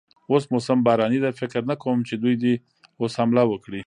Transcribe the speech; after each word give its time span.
اوس 0.31 0.43
موسم 0.53 0.77
باراني 0.85 1.19
دی، 1.23 1.31
فکر 1.41 1.61
نه 1.69 1.75
کوم 1.83 1.97
چې 2.07 2.13
دوی 2.21 2.35
دې 2.41 2.53
اوس 2.99 3.13
حمله 3.19 3.43
وکړي. 3.47 3.79